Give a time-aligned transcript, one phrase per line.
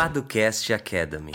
[0.00, 1.30] Paducast Academy.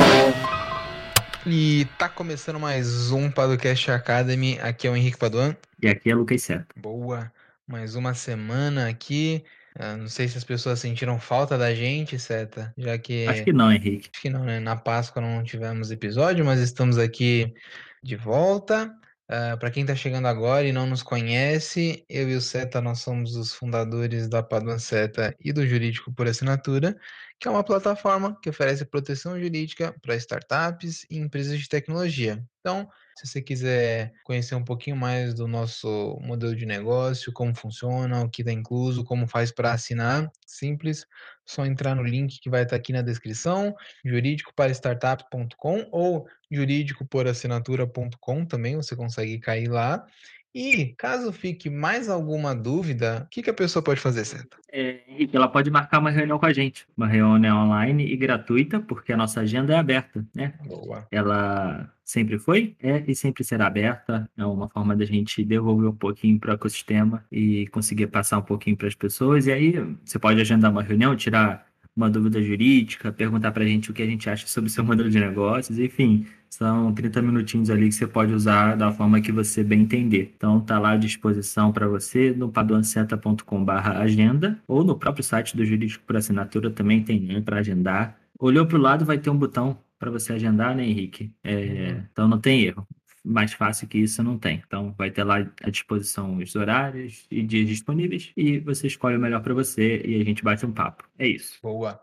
[1.45, 4.57] E tá começando mais um Paducast Academy.
[4.59, 5.55] Aqui é o Henrique Paduan.
[5.83, 6.65] E aqui é Lucas Seta.
[6.75, 7.31] Boa.
[7.67, 9.43] Mais uma semana aqui.
[9.77, 13.27] Ah, não sei se as pessoas sentiram falta da gente, Seta, já que.
[13.27, 14.09] Acho que não, Henrique.
[14.11, 14.59] Acho que não, né?
[14.59, 17.53] Na Páscoa não tivemos episódio, mas estamos aqui
[18.01, 18.91] de volta.
[19.27, 22.99] Uh, para quem está chegando agora e não nos conhece, eu e o Seta, nós
[22.99, 26.95] somos os fundadores da Paduan Seta e do Jurídico por Assinatura,
[27.39, 32.43] que é uma plataforma que oferece proteção jurídica para startups e empresas de tecnologia.
[32.59, 38.23] Então, se você quiser conhecer um pouquinho mais do nosso modelo de negócio, como funciona,
[38.23, 41.05] o que está incluso, como faz para assinar, simples,
[41.45, 48.75] só entrar no link que vai estar tá aqui na descrição, jurídicoparastartup.com ou jurídicoporassinatura.com também,
[48.75, 50.05] você consegue cair lá.
[50.55, 54.57] E caso fique mais alguma dúvida, o que, que a pessoa pode fazer, certo?
[54.71, 58.79] É, Henrique, ela pode marcar uma reunião com a gente, uma reunião online e gratuita,
[58.79, 60.53] porque a nossa agenda é aberta, né?
[60.65, 61.05] Boa.
[61.11, 64.29] Ela sempre foi, é e sempre será aberta.
[64.37, 68.43] É uma forma da gente devolver um pouquinho para o ecossistema e conseguir passar um
[68.43, 69.47] pouquinho para as pessoas.
[69.47, 69.73] E aí
[70.05, 71.64] você pode agendar uma reunião, tirar
[71.95, 74.83] uma dúvida jurídica, perguntar para a gente o que a gente acha sobre o seu
[74.83, 79.31] modelo de negócios, enfim, são 30 minutinhos ali que você pode usar da forma que
[79.31, 80.33] você bem entender.
[80.35, 86.03] Então tá lá à disposição para você no paduanceta.com/agenda ou no próprio site do Jurídico
[86.05, 88.17] por Assinatura também tem um para agendar.
[88.39, 91.33] Olhou para o lado, vai ter um botão para você agendar, né, Henrique?
[91.43, 92.85] É, então não tem erro
[93.25, 94.61] mais fácil que isso não tem.
[94.65, 99.19] Então vai ter lá à disposição os horários e dias disponíveis e você escolhe o
[99.19, 101.03] melhor para você e a gente bate um papo.
[101.17, 101.57] É isso.
[101.61, 101.99] Boa.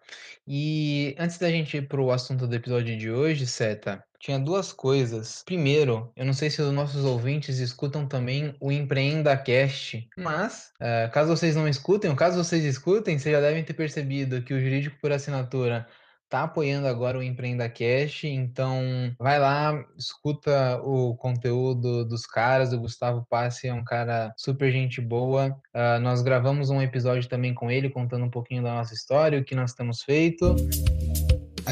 [0.47, 4.73] E antes da gente ir para o assunto do episódio de hoje, Seta, tinha duas
[4.73, 5.43] coisas.
[5.45, 11.11] Primeiro, eu não sei se os nossos ouvintes escutam também o Empreenda Cast, mas uh,
[11.13, 14.61] caso vocês não escutem, ou caso vocês escutem, vocês já devem ter percebido que o
[14.61, 15.87] Jurídico por Assinatura
[16.33, 18.81] está apoiando agora o Empreenda Cash, então
[19.19, 22.73] vai lá, escuta o conteúdo dos caras.
[22.73, 25.55] O Gustavo Passe é um cara super gente boa.
[25.75, 29.45] Uh, nós gravamos um episódio também com ele, contando um pouquinho da nossa história, o
[29.45, 30.57] que nós temos feito.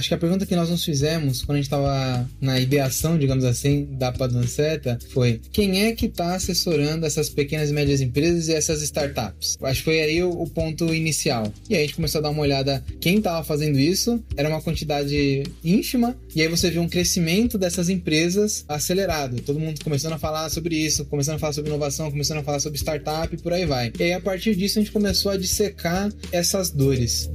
[0.00, 3.44] Acho que a pergunta que nós nos fizemos quando a gente estava na ideação, digamos
[3.44, 8.54] assim, da Padanceta foi quem é que está assessorando essas pequenas e médias empresas e
[8.54, 9.58] essas startups?
[9.60, 11.52] Acho que foi aí o, o ponto inicial.
[11.68, 14.62] E aí a gente começou a dar uma olhada quem estava fazendo isso, era uma
[14.62, 19.42] quantidade ínfima, e aí você viu um crescimento dessas empresas acelerado.
[19.42, 22.60] Todo mundo começando a falar sobre isso, começando a falar sobre inovação, começando a falar
[22.60, 23.92] sobre startup e por aí vai.
[23.98, 27.28] E aí a partir disso a gente começou a dissecar essas dores.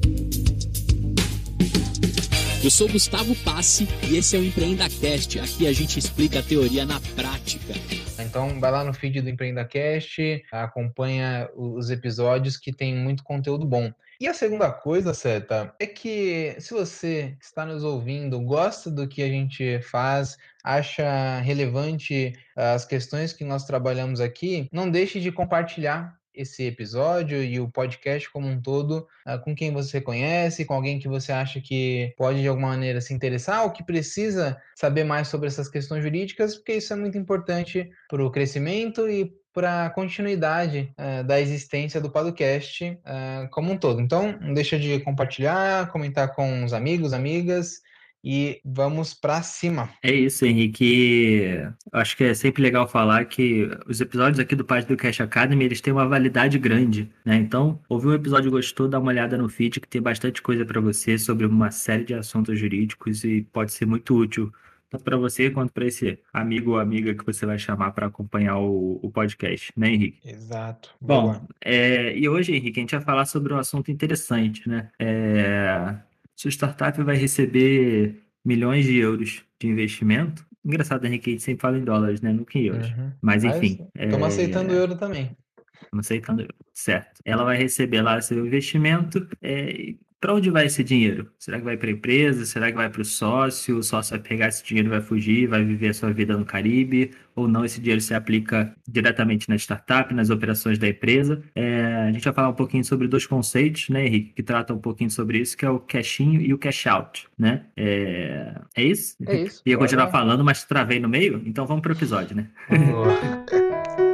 [2.66, 5.40] Eu sou Gustavo Passe e esse é o EmpreendaCast.
[5.40, 7.76] Aqui a gente explica a teoria na prática.
[8.20, 13.94] Então vai lá no feed do EmpreendaCast, acompanha os episódios que tem muito conteúdo bom.
[14.20, 19.22] E a segunda coisa, Seta, é que se você está nos ouvindo, gosta do que
[19.22, 26.18] a gente faz, acha relevante as questões que nós trabalhamos aqui, não deixe de compartilhar
[26.36, 31.00] esse episódio e o podcast como um todo uh, com quem você conhece, com alguém
[31.00, 35.28] que você acha que pode de alguma maneira se interessar ou que precisa saber mais
[35.28, 39.90] sobre essas questões jurídicas, porque isso é muito importante para o crescimento e para a
[39.90, 44.02] continuidade uh, da existência do podcast uh, como um todo.
[44.02, 47.82] Então, não deixa de compartilhar, comentar com os amigos, amigas
[48.26, 49.88] e vamos para cima.
[50.02, 51.60] É isso, Henrique.
[51.92, 55.64] Acho que é sempre legal falar que os episódios aqui do Página do Cash Academy,
[55.64, 57.36] eles têm uma validade grande, né?
[57.36, 60.82] Então, ouviu um episódio gostou, dá uma olhada no feed que tem bastante coisa para
[60.82, 64.52] você sobre uma série de assuntos jurídicos e pode ser muito útil
[64.90, 68.58] tanto para você quanto para esse amigo ou amiga que você vai chamar para acompanhar
[68.58, 70.20] o, o, podcast, né, Henrique?
[70.24, 70.92] Exato.
[71.02, 74.90] Bom, é, e hoje, Henrique, a gente vai falar sobre um assunto interessante, né?
[75.00, 75.96] É,
[76.36, 80.46] sua startup vai receber milhões de euros de investimento.
[80.64, 82.34] Engraçado, Henrique, a gente sempre fala em dólares, né?
[82.34, 82.90] Nunca em euros.
[82.90, 83.12] Uhum.
[83.22, 83.88] Mas, enfim.
[83.96, 84.28] Estamos é...
[84.28, 85.36] aceitando euro também.
[85.84, 87.22] Estamos aceitando euro, certo.
[87.24, 89.28] Ela vai receber lá seu investimento.
[89.42, 89.96] É
[90.26, 91.30] para onde vai esse dinheiro?
[91.38, 92.48] Será que vai para a empresa?
[92.48, 93.78] Será que vai para o sócio?
[93.78, 96.44] O sócio vai pegar esse dinheiro e vai fugir, vai viver a sua vida no
[96.44, 97.12] Caribe?
[97.36, 101.44] Ou não, esse dinheiro se aplica diretamente na startup, nas operações da empresa?
[101.54, 104.82] É, a gente vai falar um pouquinho sobre dois conceitos, né, Henrique, que tratam um
[104.82, 107.66] pouquinho sobre isso, que é o cash-in e o cash-out, né?
[107.78, 109.18] É, é isso?
[109.28, 109.62] É isso.
[109.64, 112.48] Ia continuar falando, mas travei no meio, então vamos para o episódio, né?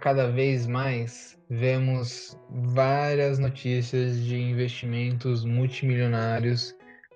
[0.00, 6.74] cada vez mais vemos várias notícias de investimentos multimilionários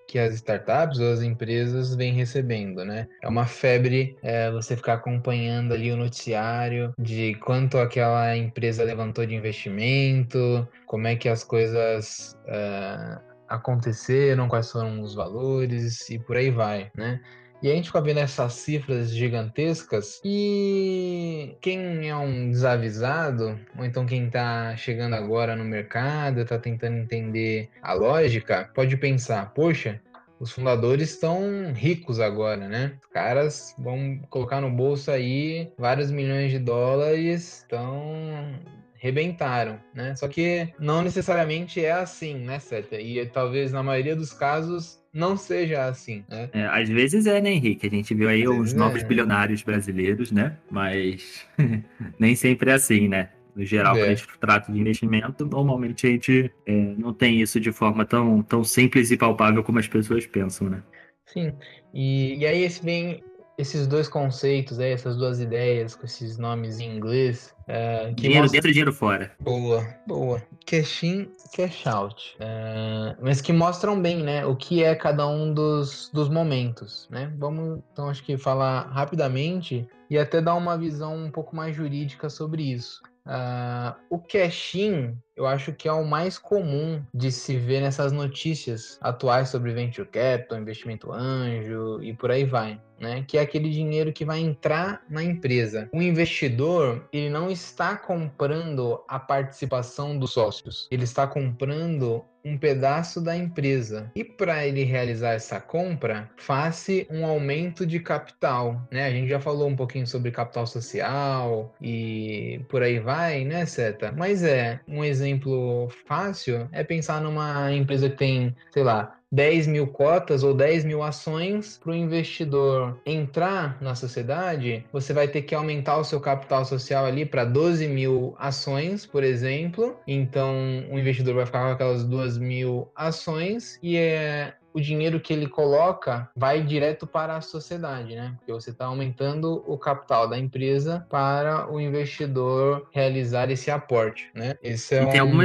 [0.08, 3.08] que as startups ou as empresas vêm recebendo, né?
[3.22, 9.26] É uma febre é, você ficar acompanhando ali o noticiário de quanto aquela empresa levantou
[9.26, 16.36] de investimento, como é que as coisas uh, aconteceram, quais foram os valores e por
[16.36, 17.20] aí vai, né?
[17.66, 24.06] E a gente fica vendo essas cifras gigantescas e quem é um desavisado, ou então
[24.06, 30.00] quem está chegando agora no mercado, está tentando entender a lógica, pode pensar, poxa,
[30.38, 32.96] os fundadores estão ricos agora, né?
[33.02, 38.54] Os caras vão colocar no bolso aí vários milhões de dólares, estão
[38.94, 40.14] rebentaram, né?
[40.14, 43.00] Só que não necessariamente é assim, né, Seta?
[43.00, 46.50] E talvez na maioria dos casos não seja assim, né?
[46.52, 47.86] É, às vezes é, né, Henrique?
[47.86, 49.06] A gente viu aí às os novos é.
[49.06, 50.58] bilionários brasileiros, né?
[50.70, 51.46] Mas
[52.20, 53.30] nem sempre é assim, né?
[53.54, 54.00] No geral, é.
[54.00, 58.04] quando a gente trata de investimento, normalmente a gente é, não tem isso de forma
[58.04, 60.82] tão, tão simples e palpável como as pessoas pensam, né?
[61.24, 61.52] Sim.
[61.94, 63.24] E, e aí esse vem
[63.58, 67.54] esses dois conceitos, aí, essas duas ideias com esses nomes em inglês.
[67.66, 68.56] É, dinheiro mostra...
[68.56, 69.32] dentro e dinheiro fora.
[69.40, 70.42] Boa, boa.
[70.66, 72.36] Cash in, cash out.
[72.38, 77.32] É, mas que mostram bem, né, o que é cada um dos, dos momentos, né?
[77.38, 82.28] Vamos, então, acho que falar rapidamente e até dar uma visão um pouco mais jurídica
[82.28, 83.00] sobre isso.
[83.26, 88.98] Uh, o cash-in, eu acho que é o mais comum de se ver nessas notícias
[89.00, 92.80] atuais sobre venture capital, investimento anjo e por aí vai.
[92.98, 95.86] Né, que é aquele dinheiro que vai entrar na empresa.
[95.92, 103.20] O investidor, ele não está comprando a participação dos sócios, ele está comprando um pedaço
[103.20, 104.10] da empresa.
[104.14, 109.04] E para ele realizar essa compra, faça um aumento de capital, né?
[109.04, 114.12] A gente já falou um pouquinho sobre capital social e por aí vai, né, Seta?
[114.16, 119.86] Mas é um exemplo fácil é pensar numa empresa que tem, sei lá, 10 mil
[119.88, 125.54] cotas ou 10 mil ações para o investidor entrar na sociedade, você vai ter que
[125.54, 129.96] aumentar o seu capital social ali para 12 mil ações, por exemplo.
[130.06, 130.54] Então,
[130.90, 135.48] o investidor vai ficar com aquelas 2 mil ações e é, o dinheiro que ele
[135.48, 138.34] coloca vai direto para a sociedade, né?
[138.36, 144.54] Porque você está aumentando o capital da empresa para o investidor realizar esse aporte, né?
[144.62, 145.24] Esse é e tem um...
[145.24, 145.44] alguma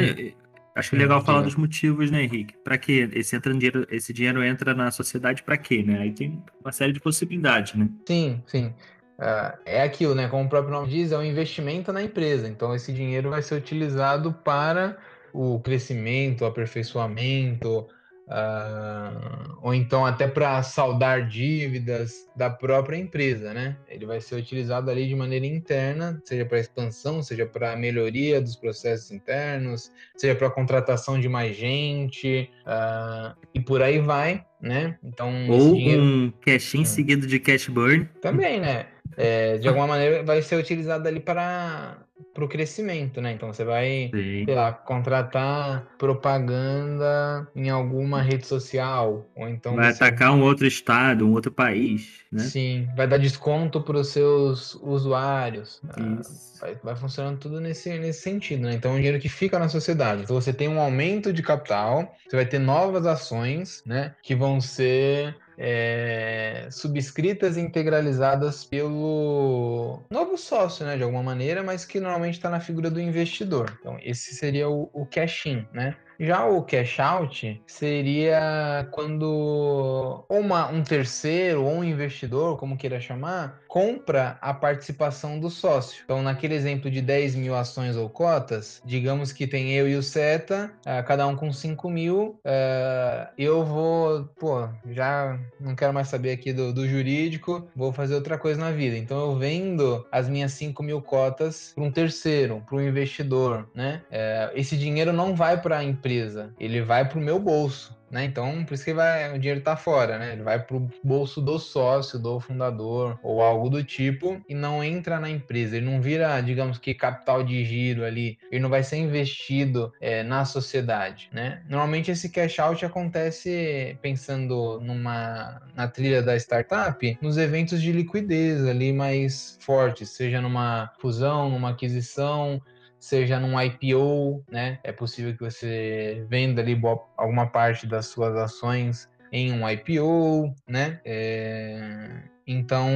[0.73, 2.55] Acho legal falar dos motivos, né, Henrique?
[2.63, 5.99] Para que esse, entra dinheiro, esse dinheiro entra na sociedade para quê, né?
[5.99, 7.89] Aí tem uma série de possibilidades, né?
[8.07, 8.73] Sim, sim.
[9.19, 10.27] Uh, é aquilo, né?
[10.29, 12.47] Como o próprio nome diz, é um investimento na empresa.
[12.47, 14.97] Então, esse dinheiro vai ser utilizado para
[15.33, 17.87] o crescimento, o aperfeiçoamento,
[18.31, 23.75] Uh, ou então até para saldar dívidas da própria empresa, né?
[23.89, 28.55] Ele vai ser utilizado ali de maneira interna, seja para expansão, seja para melhoria dos
[28.55, 34.97] processos internos, seja para contratação de mais gente uh, e por aí vai, né?
[35.03, 36.01] Então ou dinheiro...
[36.01, 36.85] um cash in é.
[36.85, 38.07] seguido de cash burn.
[38.21, 38.87] Também, né?
[39.17, 41.97] É, de alguma maneira vai ser utilizado ali para
[42.37, 43.33] o crescimento, né?
[43.33, 44.45] Então você vai, Sim.
[44.45, 50.03] sei lá, contratar propaganda em alguma rede social, ou então vai você...
[50.03, 52.43] atacar um outro estado, um outro país, né?
[52.43, 55.81] Sim, vai dar desconto para os seus usuários.
[55.89, 56.21] Ah,
[56.61, 58.73] vai, vai funcionando tudo nesse, nesse sentido, né?
[58.73, 60.23] Então, é um dinheiro que fica na sociedade.
[60.23, 64.15] Então, você tem um aumento de capital, você vai ter novas ações, né?
[64.23, 71.85] Que vão ser é, subscritas e integralizadas pelo novo sócio, né, de alguma maneira, mas
[71.85, 73.71] que normalmente está na figura do investidor.
[73.79, 75.95] Então, esse seria o, o cash-in, né?
[76.23, 83.59] Já o cash out seria quando uma, um terceiro ou um investidor, como queira chamar,
[83.67, 86.03] compra a participação do sócio.
[86.03, 90.03] Então, naquele exemplo de 10 mil ações ou cotas, digamos que tem eu e o
[90.03, 96.07] Seta, uh, cada um com 5 mil, uh, eu vou, pô, já não quero mais
[96.07, 98.95] saber aqui do, do jurídico, vou fazer outra coisa na vida.
[98.95, 104.03] Então, eu vendo as minhas 5 mil cotas para um terceiro, para um investidor, né?
[104.11, 107.99] Uh, esse dinheiro não vai para a empresa empresa, ele vai para o meu bolso.
[108.09, 108.25] Né?
[108.25, 110.33] Então, por isso que vai, o dinheiro está fora, né?
[110.33, 114.83] Ele vai para o bolso do sócio, do fundador ou algo do tipo e não
[114.83, 115.77] entra na empresa.
[115.77, 118.37] Ele não vira, digamos que, capital de giro ali.
[118.51, 121.63] Ele não vai ser investido é, na sociedade, né?
[121.69, 128.65] Normalmente esse cash out acontece pensando numa na trilha da startup, nos eventos de liquidez
[128.67, 132.61] ali mais fortes, seja numa fusão, numa aquisição,
[133.01, 134.79] seja num IPO, né?
[134.83, 136.79] É possível que você venda ali
[137.17, 141.01] alguma parte das suas ações em um IPO, né?
[141.03, 142.21] É...
[142.45, 142.87] Então,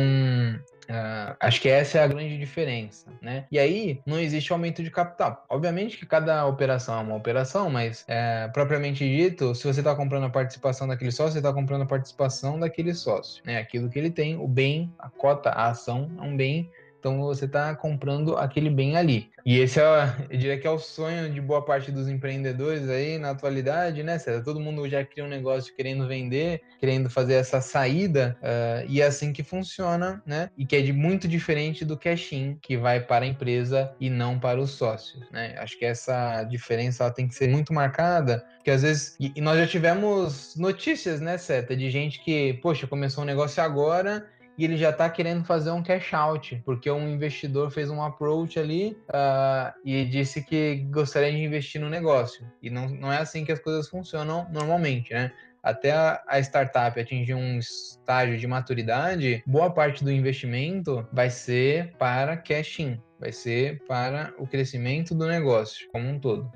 [0.86, 3.46] Uh, acho que essa é a grande diferença, né?
[3.52, 5.44] E aí não existe aumento de capital.
[5.50, 10.26] Obviamente que cada operação é uma operação, mas é, propriamente dito, se você está comprando
[10.26, 13.58] a participação daquele sócio, você está comprando a participação daquele sócio, né?
[13.58, 16.70] Aquilo que ele tem, o bem, a cota, a ação é um bem
[17.06, 19.30] então você está comprando aquele bem ali.
[19.46, 23.20] E esse é, eu diria que é o sonho de boa parte dos empreendedores aí
[23.20, 24.44] na atualidade, né, César?
[24.44, 29.06] Todo mundo já cria um negócio querendo vender, querendo fazer essa saída, uh, e é
[29.06, 30.50] assim que funciona, né?
[30.58, 34.40] E que é de muito diferente do cash-in, que vai para a empresa e não
[34.40, 35.54] para os sócios, né?
[35.60, 39.16] Acho que essa diferença tem que ser muito marcada, porque às vezes.
[39.20, 43.62] E, e nós já tivemos notícias, né, Seta, de gente que, poxa, começou um negócio
[43.62, 44.26] agora
[44.58, 48.60] e ele já está querendo fazer um cash out, porque um investidor fez um approach
[48.60, 52.46] ali uh, e disse que gostaria de investir no negócio.
[52.62, 55.32] E não, não é assim que as coisas funcionam normalmente, né?
[55.62, 62.38] Até a, startup atingir um estágio de maturidade, boa parte do investimento vai ser para
[62.38, 66.52] cash in, vai ser para o crescimento do negócio como um todo.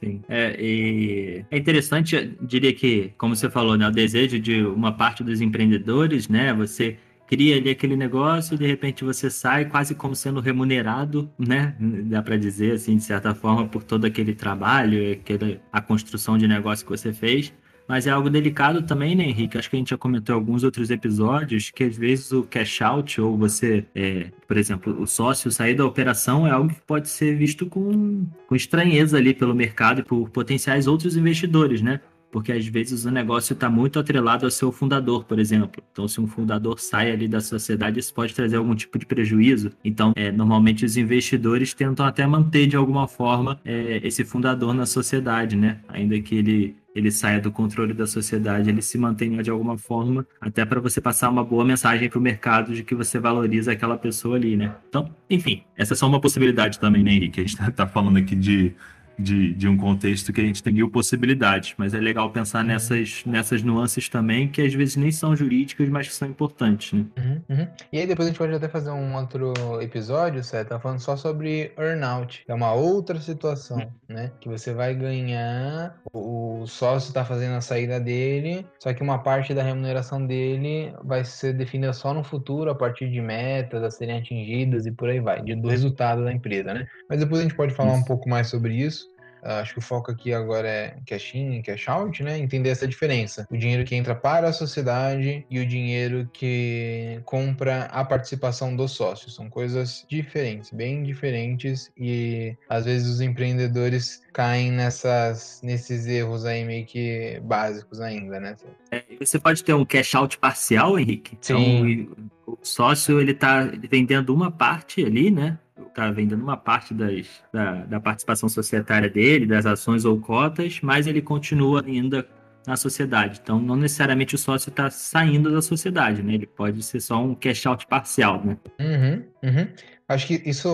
[0.00, 0.22] Sim.
[0.28, 5.22] É, e é interessante, diria que, como você falou, né, o desejo de uma parte
[5.22, 6.96] dos empreendedores, né, você
[7.26, 11.74] cria ali aquele negócio e de repente você sai quase como sendo remunerado, né?
[11.78, 16.46] Dá para dizer assim, de certa forma, por todo aquele trabalho, aquele, a construção de
[16.46, 17.52] negócio que você fez.
[17.88, 19.56] Mas é algo delicado também, né, Henrique?
[19.56, 22.82] Acho que a gente já comentou em alguns outros episódios que às vezes o cash
[22.82, 27.08] out ou você, é, por exemplo, o sócio sair da operação é algo que pode
[27.08, 32.00] ser visto com, com estranheza ali pelo mercado e por potenciais outros investidores, né?
[32.36, 35.82] Porque às vezes o negócio está muito atrelado ao seu fundador, por exemplo.
[35.90, 39.72] Então, se um fundador sai ali da sociedade, isso pode trazer algum tipo de prejuízo.
[39.82, 44.84] Então, é, normalmente os investidores tentam até manter de alguma forma é, esse fundador na
[44.84, 45.80] sociedade, né?
[45.88, 50.26] Ainda que ele ele saia do controle da sociedade, ele se mantenha de alguma forma,
[50.40, 53.98] até para você passar uma boa mensagem para o mercado de que você valoriza aquela
[53.98, 54.74] pessoa ali, né?
[54.88, 57.40] Então, enfim, essa é só uma possibilidade também, né, Henrique?
[57.40, 58.74] A gente está falando aqui de
[59.18, 62.68] de, de um contexto que a gente tem mil possibilidades, mas é legal pensar uhum.
[62.68, 67.06] nessas, nessas nuances também, que às vezes nem são jurídicas, mas que são importantes, né?
[67.16, 67.68] Uhum, uhum.
[67.92, 70.68] E aí depois a gente pode até fazer um outro episódio, certo?
[70.68, 73.90] Tá falando só sobre earnout, é uma outra situação, uhum.
[74.08, 74.32] né?
[74.40, 79.54] Que você vai ganhar, o sócio está fazendo a saída dele, só que uma parte
[79.54, 84.18] da remuneração dele vai ser definida só no futuro, a partir de metas a serem
[84.18, 86.86] atingidas e por aí vai, do resultado da empresa, né?
[87.08, 88.02] Mas depois a gente pode falar isso.
[88.02, 89.05] um pouco mais sobre isso.
[89.42, 92.38] Ah, acho que o foco aqui agora é cash in e cash out, né?
[92.38, 93.46] Entender essa diferença.
[93.50, 98.92] O dinheiro que entra para a sociedade e o dinheiro que compra a participação dos
[98.92, 99.34] sócios.
[99.34, 106.64] São coisas diferentes, bem diferentes e às vezes os empreendedores caem nessas, nesses erros aí
[106.64, 108.56] meio que básicos ainda, né?
[108.90, 111.38] É, você pode ter um cash out parcial, Henrique.
[111.40, 112.08] Sim.
[112.12, 115.58] Então, o sócio ele está vendendo uma parte ali, né?
[115.88, 121.06] Está vendendo uma parte das, da, da participação societária dele, das ações ou cotas, mas
[121.06, 122.26] ele continua ainda
[122.66, 123.40] na sociedade.
[123.42, 126.34] Então, não necessariamente o sócio está saindo da sociedade, né?
[126.34, 128.56] Ele pode ser só um cash out parcial, né?
[128.80, 129.68] Uhum, uhum.
[130.08, 130.68] Acho que isso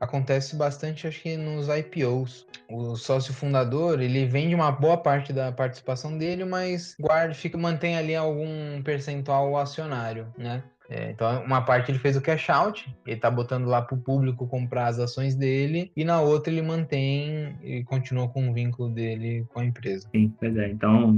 [0.00, 2.46] acontece bastante, acho que nos IPOs.
[2.68, 7.96] O sócio fundador, ele vende uma boa parte da participação dele, mas guarda, fica, mantém
[7.96, 10.62] ali algum percentual acionário, né?
[10.88, 13.98] É, então, uma parte ele fez o cash out, ele tá botando lá para o
[13.98, 18.90] público comprar as ações dele, e na outra ele mantém e continua com o vínculo
[18.90, 20.08] dele com a empresa.
[20.14, 20.68] Sim, pois é.
[20.68, 21.10] Então,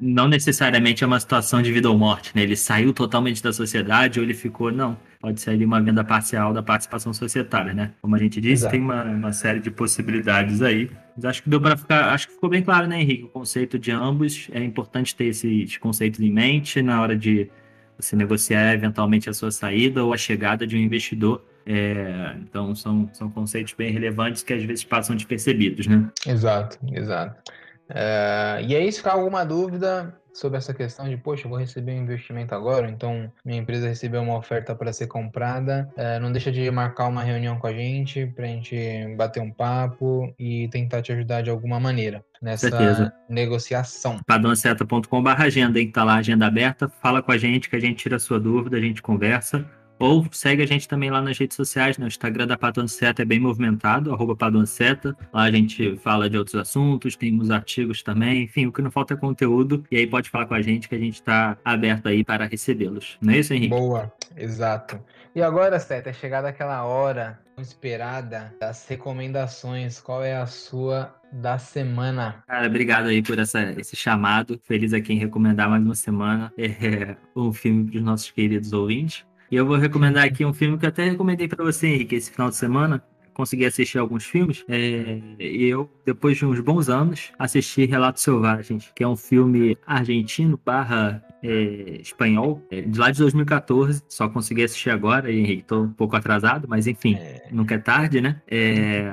[0.00, 2.42] não necessariamente é uma situação de vida ou morte, né?
[2.42, 4.96] Ele saiu totalmente da sociedade ou ele ficou, não.
[5.20, 7.90] Pode ser ali uma venda parcial da participação societária, né?
[8.00, 8.70] Como a gente disse, Exato.
[8.70, 10.88] tem uma, uma série de possibilidades aí.
[11.16, 12.14] Mas acho que deu para ficar.
[12.14, 13.24] Acho que ficou bem claro, né, Henrique?
[13.24, 14.48] O conceito de ambos.
[14.52, 17.50] É importante ter esses conceitos em mente na hora de
[17.98, 21.44] você negociar eventualmente a sua saída ou a chegada de um investidor.
[21.66, 26.08] É, então, são, são conceitos bem relevantes que às vezes passam despercebidos, né?
[26.26, 27.52] Exato, exato.
[27.90, 31.92] É, e aí, se ficar alguma dúvida sobre essa questão de, poxa, eu vou receber
[31.92, 36.50] um investimento agora, então minha empresa recebeu uma oferta para ser comprada, é, não deixa
[36.52, 41.02] de marcar uma reunião com a gente para a gente bater um papo e tentar
[41.02, 43.12] te ajudar de alguma maneira nessa Certeza.
[43.28, 44.20] negociação.
[44.26, 45.90] Padrãoseta.com.br agenda, hein?
[45.90, 48.38] Tá lá a agenda aberta, fala com a gente que a gente tira a sua
[48.38, 49.64] dúvida, a gente conversa.
[49.98, 52.06] Ou segue a gente também lá nas redes sociais, né?
[52.06, 55.16] O Instagram da Padonceta é bem movimentado, arroba Padonceta.
[55.32, 58.90] Lá a gente fala de outros assuntos, tem uns artigos também, enfim, o que não
[58.90, 59.84] falta é conteúdo.
[59.90, 63.18] E aí pode falar com a gente que a gente está aberto aí para recebê-los.
[63.20, 63.70] Não é isso, Henrique?
[63.70, 65.00] Boa, exato.
[65.34, 70.00] E agora, Seta, é chegada aquela hora esperada das recomendações.
[70.00, 72.42] Qual é a sua da semana?
[72.46, 74.60] Cara, obrigado aí por essa, esse chamado.
[74.64, 79.26] Feliz aqui em recomendar mais uma semana é, um filme para os nossos queridos ouvintes.
[79.50, 82.30] E eu vou recomendar aqui um filme que eu até recomendei para você, Henrique, esse
[82.30, 83.02] final de semana.
[83.32, 88.90] Consegui assistir alguns filmes é, e eu, depois de uns bons anos, assisti Relatos Selvagens,
[88.94, 94.02] que é um filme argentino barra é, espanhol, é, de lá de 2014.
[94.08, 95.62] Só consegui assistir agora, Henrique.
[95.62, 97.16] Tô um pouco atrasado, mas enfim,
[97.52, 98.42] nunca é tarde, né?
[98.48, 99.08] É,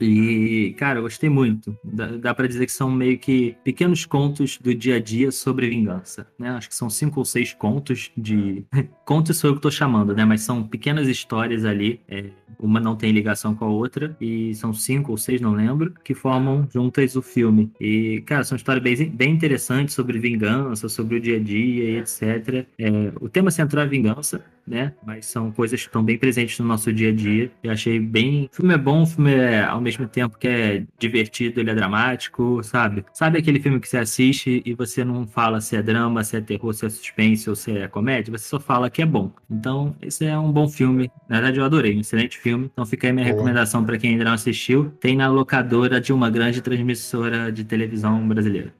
[0.00, 1.76] e, cara, eu gostei muito.
[1.84, 5.68] Dá, dá para dizer que são meio que pequenos contos do dia a dia sobre
[5.68, 6.50] vingança, né?
[6.50, 8.64] Acho que são cinco ou seis contos de...
[9.04, 10.24] contos sou eu que tô chamando, né?
[10.24, 12.00] Mas são pequenas histórias ali.
[12.08, 12.30] É,
[12.62, 14.16] uma não tem ligação com a outra.
[14.20, 17.72] E são cinco ou seis, não lembro, que formam juntas o filme.
[17.80, 21.96] E, cara, são histórias bem, bem interessantes sobre vingança, sobre o dia a dia e
[21.96, 22.66] etc.
[22.78, 24.92] É, o tema central é vingança, né?
[25.04, 27.50] Mas são coisas que estão bem presentes no nosso dia a dia.
[27.62, 28.48] Eu achei bem.
[28.52, 32.62] O filme é bom, o filme é ao tempo que é divertido, ele é dramático,
[32.62, 33.04] sabe?
[33.12, 36.40] Sabe aquele filme que você assiste e você não fala se é drama, se é
[36.40, 38.36] terror, se é suspense ou se é comédia?
[38.36, 39.32] Você só fala que é bom.
[39.50, 41.10] Então, esse é um bom filme.
[41.28, 42.70] Na verdade, eu adorei, um excelente filme.
[42.72, 44.90] Então, fica aí minha recomendação para quem ainda não assistiu.
[45.00, 48.72] Tem na locadora de uma grande transmissora de televisão brasileira.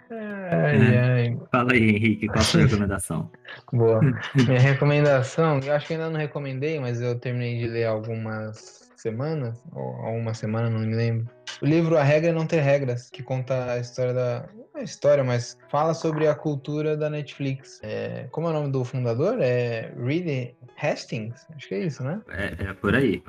[0.09, 0.99] Ai, é.
[0.99, 1.37] ai.
[1.51, 3.31] Fala aí, Henrique, qual a sua recomendação?
[3.71, 3.99] Boa.
[4.35, 9.63] Minha recomendação, eu acho que ainda não recomendei, mas eu terminei de ler algumas semanas,
[9.73, 11.29] ou uma semana, não me lembro.
[11.61, 14.49] O livro A Regra é Não Ter Regras, que conta a história da.
[14.73, 17.79] Não é história, mas fala sobre a cultura da Netflix.
[17.83, 19.37] É, como é o nome do fundador?
[19.39, 21.45] É Reed Hastings?
[21.55, 22.21] Acho que é isso, né?
[22.29, 23.23] É, é por aí.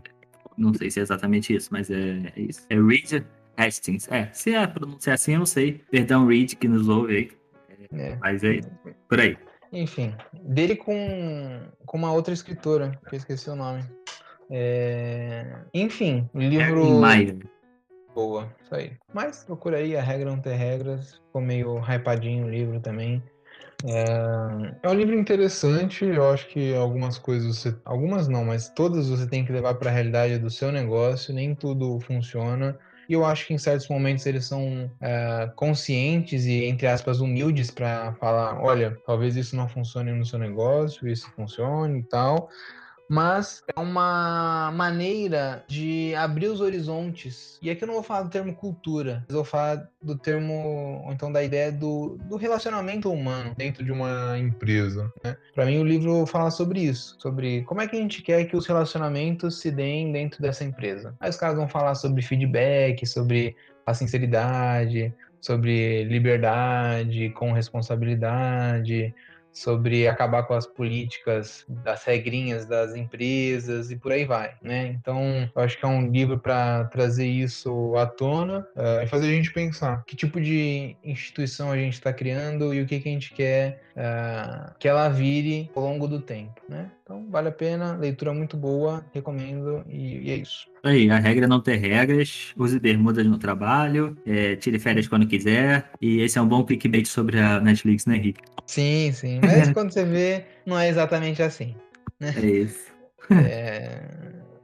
[0.56, 2.66] Não sei se é exatamente isso, mas é, é isso.
[2.68, 3.24] É Reed
[3.58, 4.08] Hastings.
[4.10, 5.82] É, se é pronunciar assim, eu não sei.
[5.90, 7.30] Perdão, Reed, que nos ouve aí.
[7.92, 8.60] É, mas é
[9.08, 9.36] por aí.
[9.72, 13.84] Enfim, dele com, com uma outra escritora, que eu esqueci o nome.
[14.50, 15.44] É...
[15.74, 17.00] Enfim, o livro.
[17.00, 17.36] Maia.
[18.14, 18.92] Boa, isso aí.
[19.12, 21.14] Mas procura aí, a regra não ter regras.
[21.26, 23.22] Ficou meio hypadinho o livro também.
[23.84, 24.74] É...
[24.82, 27.76] é um livro interessante, eu acho que algumas coisas você.
[27.84, 31.54] Algumas não, mas todas você tem que levar para a realidade do seu negócio, nem
[31.54, 32.78] tudo funciona.
[33.08, 37.70] E eu acho que em certos momentos eles são é, conscientes e, entre aspas, humildes
[37.70, 42.50] para falar: olha, talvez isso não funcione no seu negócio, isso funcione e tal
[43.08, 47.58] mas é uma maneira de abrir os horizontes.
[47.62, 51.32] E aqui eu não vou falar do termo cultura, vou falar do termo, ou então
[51.32, 55.10] da ideia do, do relacionamento humano dentro de uma empresa.
[55.24, 55.36] Né?
[55.54, 58.56] Para mim, o livro fala sobre isso, sobre como é que a gente quer que
[58.56, 61.14] os relacionamentos se deem dentro dessa empresa.
[61.20, 69.14] Aí os caras vão falar sobre feedback, sobre a sinceridade, sobre liberdade com responsabilidade,
[69.52, 74.86] sobre acabar com as políticas das regrinhas das empresas e por aí vai, né?
[74.88, 79.26] Então, eu acho que é um livro para trazer isso à tona uh, e fazer
[79.26, 83.08] a gente pensar que tipo de instituição a gente está criando e o que, que
[83.08, 86.90] a gente quer uh, que ela vire ao longo do tempo, né?
[87.02, 90.68] Então, vale a pena, leitura muito boa, recomendo e, e é isso.
[90.88, 95.26] Aí, a regra é não ter regras, use bermudas no trabalho, é, tire férias quando
[95.26, 98.40] quiser, e esse é um bom clickbait sobre a Netflix, né, Henrique?
[98.64, 101.74] Sim, sim, mas quando você vê, não é exatamente assim.
[102.18, 102.32] Né?
[102.34, 102.88] É isso.
[103.30, 104.00] É,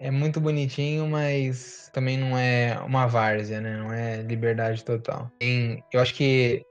[0.00, 3.76] é muito bonitinho, mas também não é uma várzea, né?
[3.76, 5.30] Não é liberdade total.
[5.38, 6.64] Tem, eu acho que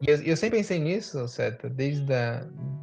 [0.00, 2.06] e eu, eu, sempre pensei nisso, Seta, desde o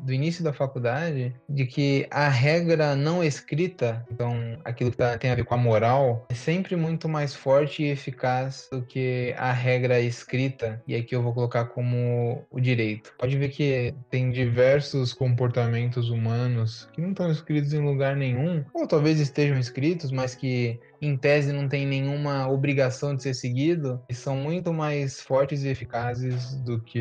[0.04, 5.32] do início da faculdade, de que a regra não escrita, então aquilo que tá, tem
[5.32, 9.52] a ver com a moral, é sempre muito mais forte e eficaz do que a
[9.52, 13.14] regra escrita, e aqui eu vou colocar como o direito.
[13.18, 18.88] Pode ver que tem diversos comportamentos humanos que não estão escritos em lugar nenhum, ou
[18.88, 24.14] talvez estejam escritos, mas que em tese não tem nenhuma obrigação de ser seguido, e
[24.14, 27.01] são muito mais fortes e eficazes do que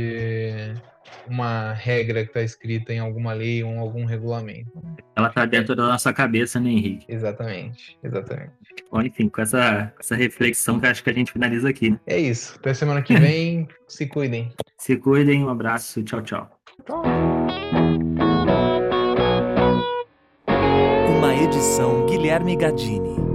[1.27, 4.71] uma regra que está escrita em alguma lei ou em algum regulamento.
[5.17, 7.07] Ela está dentro da nossa cabeça, né, Henrique?
[7.09, 8.53] Exatamente, exatamente.
[8.91, 11.91] Bom, enfim, com essa, essa reflexão que acho que a gente finaliza aqui.
[11.91, 12.01] Né?
[12.07, 12.57] É isso.
[12.59, 13.69] Até semana que vem.
[13.87, 14.53] se cuidem.
[14.79, 15.45] Se cuidem.
[15.45, 16.03] Um abraço.
[16.03, 16.51] Tchau, tchau.
[16.87, 17.03] Tchau.
[21.19, 23.30] Uma edição Guilherme Gadini.